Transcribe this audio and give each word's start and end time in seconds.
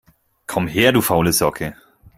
Komm 0.47 0.67
her, 0.67 0.91
du 0.93 0.99
faule 1.01 1.31
Socke 1.33 1.75